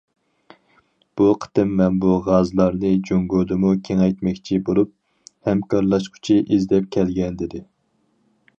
بۇ 1.19 1.25
قېتىم 1.43 1.75
مەن 1.81 1.99
بۇ 2.05 2.15
غازلارنى 2.29 2.93
جۇڭگودىمۇ 3.09 3.75
كېڭەيتمەكچى 3.89 4.57
بولۇپ، 4.71 4.93
ھەمكارلاشقۇچى 5.51 6.39
ئىزدەپ 6.43 6.89
كەلگەن، 6.97 7.37
دېدى. 7.43 7.63